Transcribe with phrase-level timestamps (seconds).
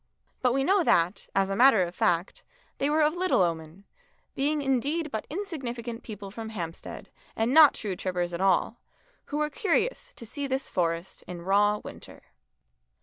[0.41, 2.43] But we know that, as a matter of fact,
[2.79, 3.85] they were of little omen,
[4.33, 8.79] being indeed but insignificant people from Hampstead and not true trippers at all,
[9.25, 12.23] who were curious to see this forest in raw winter.